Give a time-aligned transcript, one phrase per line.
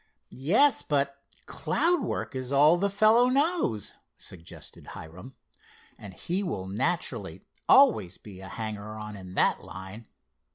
[0.31, 1.15] "Yes, but
[1.45, 5.35] cloud work is all the fellow knows," suggested Hiram,
[5.99, 10.07] "and he will naturally always be a hanger on in that line.